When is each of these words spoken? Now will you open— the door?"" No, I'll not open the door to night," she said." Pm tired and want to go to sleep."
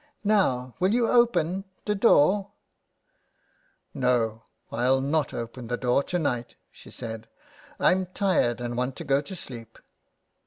Now 0.23 0.73
will 0.79 0.95
you 0.95 1.07
open— 1.07 1.63
the 1.85 1.93
door?"" 1.93 2.49
No, 3.93 4.45
I'll 4.71 4.99
not 4.99 5.31
open 5.31 5.67
the 5.67 5.77
door 5.77 6.01
to 6.05 6.17
night," 6.17 6.55
she 6.71 6.89
said." 6.89 7.27
Pm 7.79 8.07
tired 8.07 8.59
and 8.59 8.75
want 8.75 8.95
to 8.95 9.03
go 9.03 9.21
to 9.21 9.35
sleep." 9.35 9.77